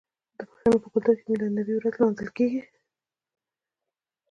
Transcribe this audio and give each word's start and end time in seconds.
د 0.37 0.39
پښتنو 0.51 0.75
په 0.83 0.87
کلتور 0.93 1.17
کې 1.23 1.23
د 1.25 1.27
میلاد 1.35 1.49
النبي 1.51 1.73
ورځ 1.77 1.95
لمانځل 1.97 2.29
کیږي. 2.37 2.61